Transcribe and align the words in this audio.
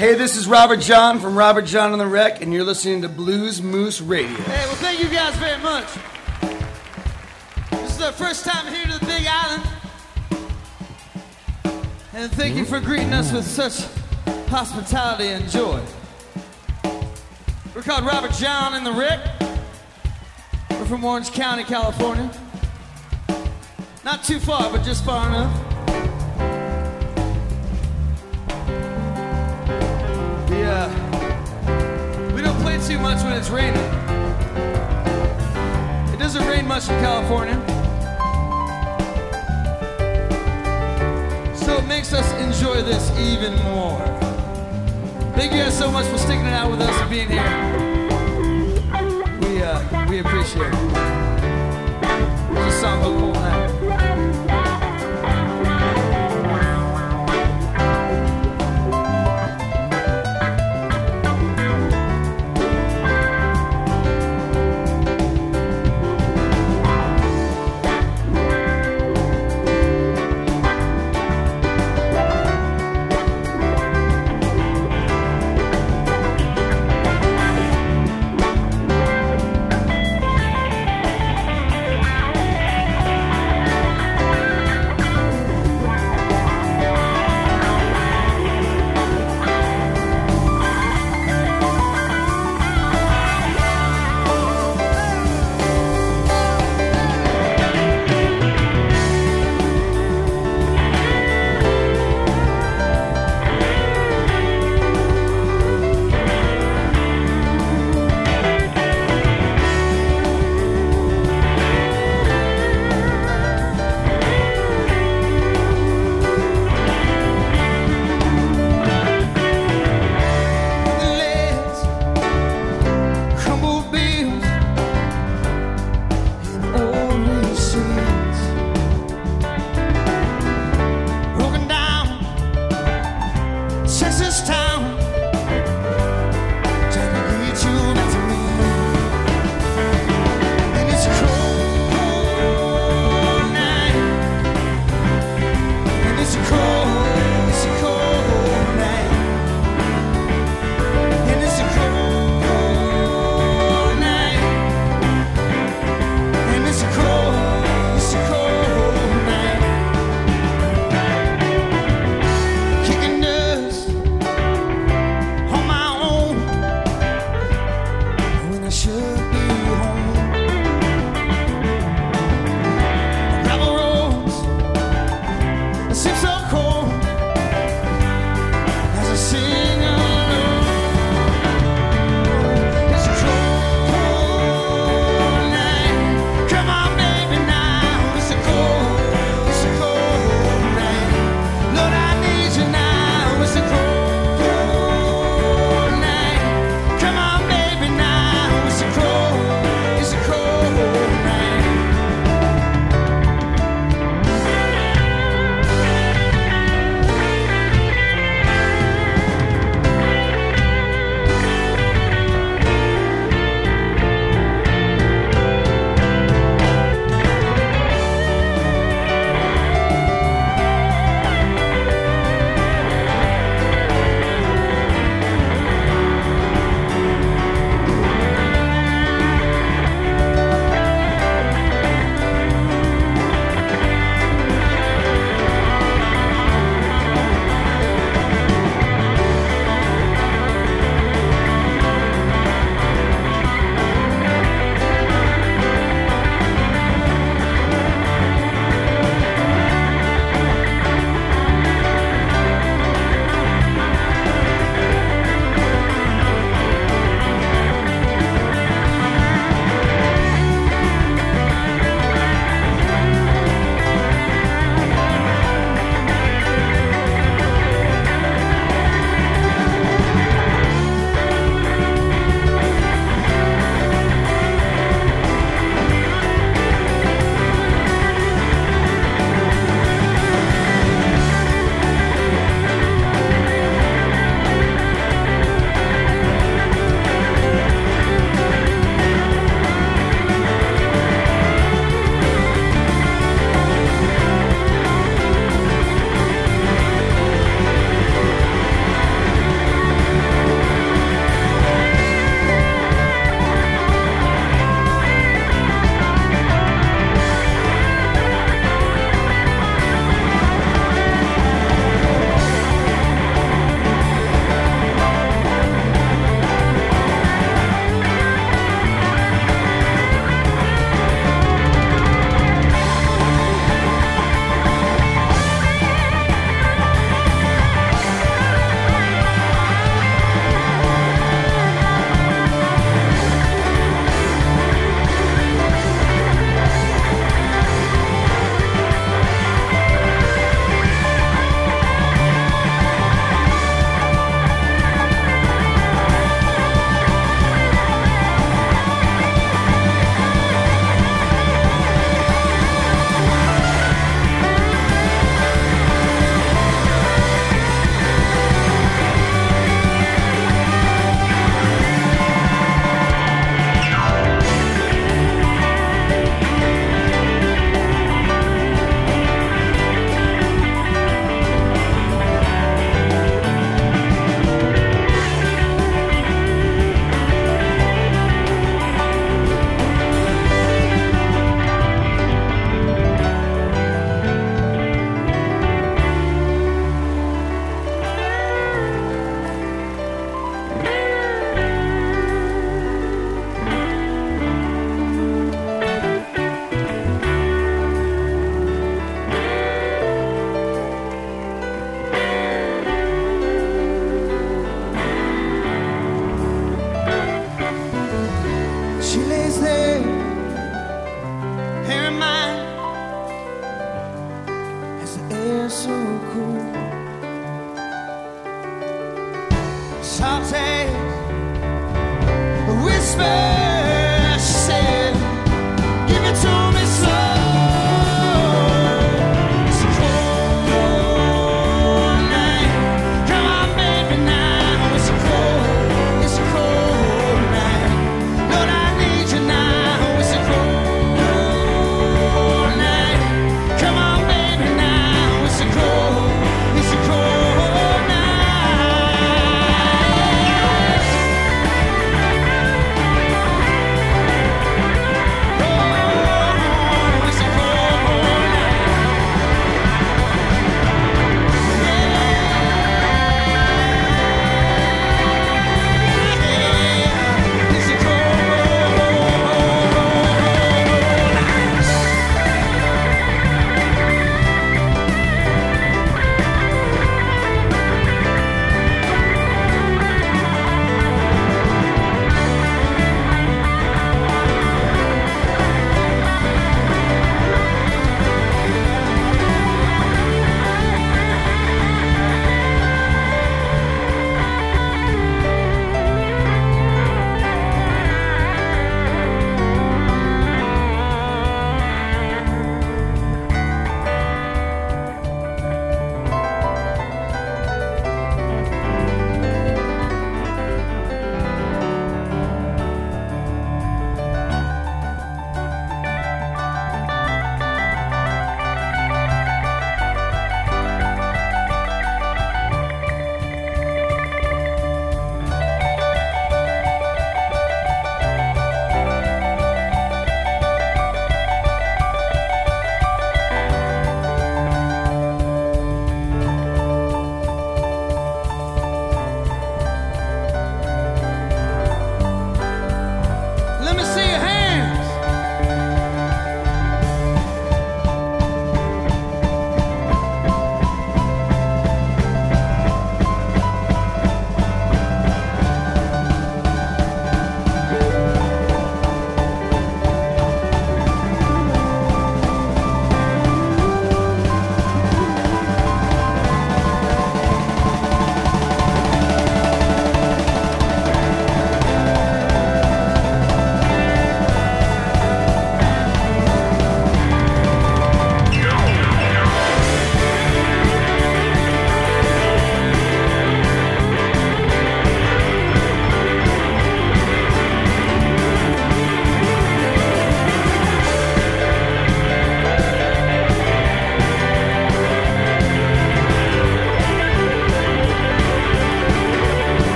Hey, 0.00 0.14
this 0.14 0.34
is 0.34 0.48
Robert 0.48 0.80
Jon 0.80 1.20
from 1.20 1.36
Robert 1.36 1.66
Jon 1.66 1.92
on 1.92 1.98
the 1.98 2.06
Wreck, 2.06 2.40
and 2.40 2.54
you're 2.54 2.64
listening 2.64 3.02
to 3.02 3.08
Blues 3.10 3.60
Moose 3.60 4.00
Radio. 4.00 4.30
Hey, 4.30 4.64
well, 4.64 4.74
thank 4.76 4.98
you 4.98 5.10
guys 5.10 5.36
very 5.36 5.62
much. 5.62 5.84
This 7.70 7.96
is 7.96 8.00
our 8.00 8.12
first 8.12 8.46
time 8.46 8.72
here 8.72 8.86
to 8.86 8.98
the 8.98 9.04
Big 9.04 9.26
Island. 9.28 9.62
And 12.14 12.32
thank 12.32 12.56
you 12.56 12.64
hmm? 12.64 12.70
for 12.70 12.80
greeting 12.80 13.12
us 13.12 13.30
with 13.30 13.44
such 13.44 13.84
hospitality 14.48 15.28
and 15.28 15.46
joy. 15.50 15.82
We're 17.74 17.82
called 17.82 18.06
Robert 18.06 18.32
Jon 18.32 18.72
and 18.72 18.86
the 18.86 18.92
Wreck. 18.92 19.20
We're 20.70 20.86
from 20.86 21.04
Orange 21.04 21.30
County, 21.30 21.64
California. 21.64 22.30
Not 24.02 24.24
too 24.24 24.40
far, 24.40 24.72
but 24.72 24.82
just 24.82 25.04
far 25.04 25.28
enough. 25.28 25.69
Too 32.90 32.98
much 32.98 33.22
when 33.22 33.32
it's 33.34 33.50
raining. 33.50 33.76
It 36.12 36.18
doesn't 36.18 36.44
rain 36.48 36.66
much 36.66 36.88
in 36.88 36.98
California. 36.98 37.54
So 41.54 41.76
it 41.76 41.86
makes 41.86 42.12
us 42.12 42.28
enjoy 42.42 42.82
this 42.82 43.16
even 43.16 43.54
more. 43.62 44.00
Thank 45.36 45.52
you 45.52 45.58
guys 45.58 45.78
so 45.78 45.88
much 45.92 46.06
for 46.06 46.18
sticking 46.18 46.46
it 46.46 46.52
out 46.52 46.68
with 46.68 46.80
us 46.80 47.00
and 47.00 47.08
being 47.08 47.28
here. 47.28 47.44
We, 49.38 49.62
uh, 49.62 50.08
we 50.08 50.18
appreciate 50.18 50.66
it. 50.66 50.72
There's 52.54 52.82
a 52.82 53.39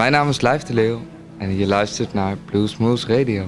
Mijn 0.00 0.12
naam 0.12 0.28
is 0.28 0.40
Lijf 0.40 0.62
de 0.62 0.74
Leeuw 0.74 1.00
en 1.38 1.56
je 1.56 1.66
luistert 1.66 2.14
naar 2.14 2.36
Blues 2.36 2.76
Moose 2.76 3.06
Radio. 3.06 3.44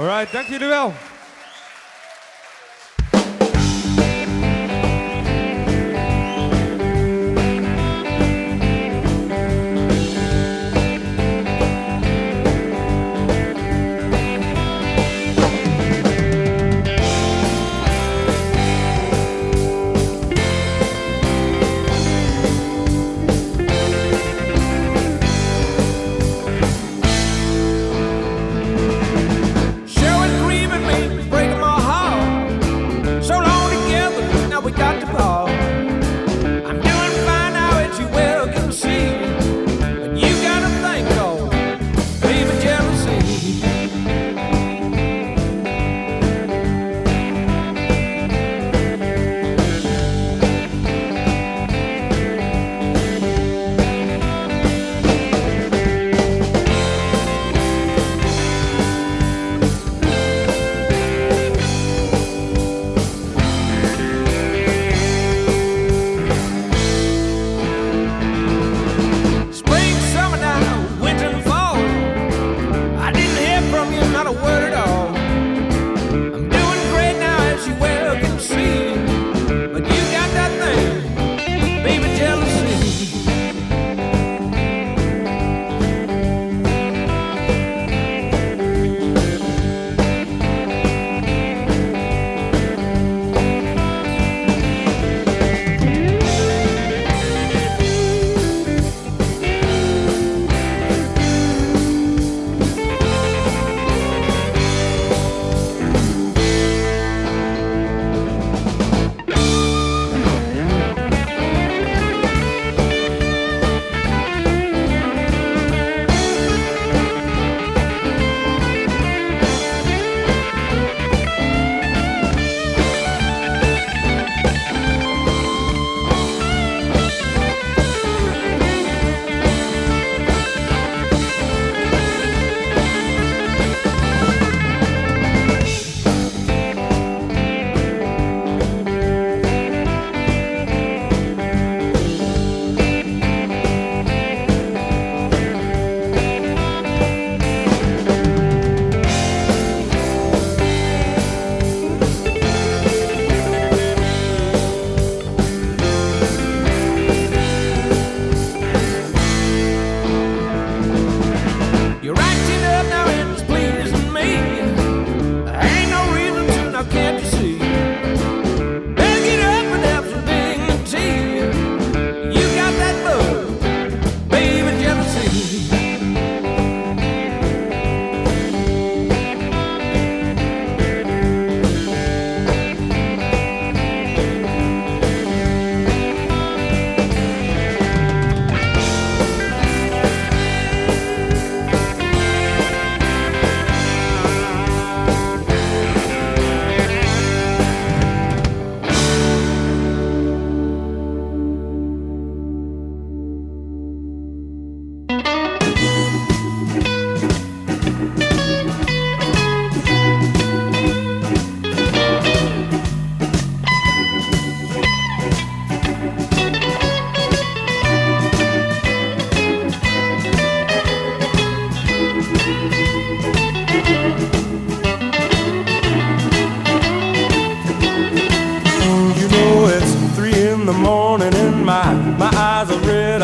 Alright, 0.00 0.32
dank 0.32 0.48
jullie 0.48 0.68
wel. 0.68 0.94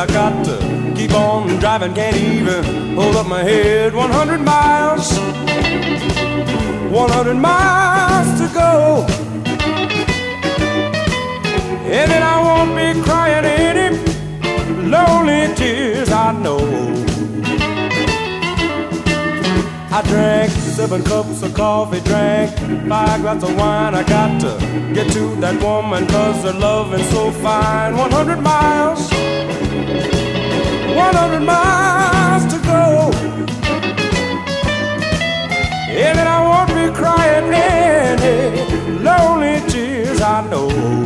I 0.08 0.12
got 0.12 0.44
to 0.44 0.92
keep 0.94 1.12
on 1.14 1.58
driving, 1.58 1.92
can't 1.94 2.16
even 2.16 2.94
hold 2.94 3.16
up 3.16 3.26
my 3.26 3.42
head. 3.42 3.92
100 3.92 4.40
miles, 4.40 5.18
100 6.90 7.34
miles 7.34 8.40
to 8.40 8.46
go, 8.54 9.04
and 11.90 12.10
then 12.10 12.22
I 12.22 12.36
won't 12.46 12.76
be 12.76 13.02
crying 13.02 13.44
any 13.44 13.96
lonely 14.88 15.54
tears. 15.56 16.10
I 16.10 16.32
know. 16.32 16.60
I 19.90 20.02
drank 20.02 20.50
seven 20.50 21.02
cups 21.02 21.42
of 21.42 21.54
coffee, 21.54 22.00
drank 22.00 22.56
five 22.88 23.22
glasses 23.22 23.48
of 23.48 23.56
wine. 23.56 23.94
I 23.94 24.02
got 24.04 24.40
to 24.42 24.92
get 24.94 25.10
to 25.14 25.34
that 25.40 25.60
woman 25.62 26.06
cause 26.06 26.42
her 26.44 26.52
loving's 26.52 27.08
so 27.08 27.32
fine. 27.32 27.96
100 27.96 28.36
miles, 28.36 29.10
100 30.96 31.40
miles 31.40 32.44
to 32.52 32.58
go. 32.64 33.10
And 35.88 36.18
I 36.18 36.38
won't 36.48 36.70
be 36.74 36.94
crying 36.96 37.52
any 37.52 39.02
lonely 39.02 39.60
tears, 39.70 40.20
I 40.20 40.48
know. 40.50 41.05